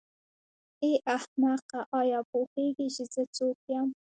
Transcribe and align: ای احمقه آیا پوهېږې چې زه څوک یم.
ای 0.83 0.93
احمقه 1.15 1.79
آیا 1.99 2.19
پوهېږې 2.31 2.87
چې 2.95 3.03
زه 3.13 3.23
څوک 3.35 3.57
یم. 3.73 3.89